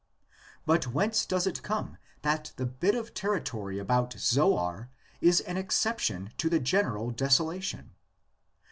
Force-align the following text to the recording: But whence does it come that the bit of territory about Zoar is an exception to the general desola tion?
But 0.65 0.87
whence 0.87 1.27
does 1.27 1.45
it 1.45 1.61
come 1.61 1.97
that 2.23 2.53
the 2.55 2.65
bit 2.65 2.95
of 2.95 3.13
territory 3.13 3.77
about 3.77 4.13
Zoar 4.17 4.89
is 5.21 5.41
an 5.41 5.57
exception 5.57 6.33
to 6.39 6.49
the 6.49 6.59
general 6.59 7.13
desola 7.13 7.61
tion? 7.61 7.91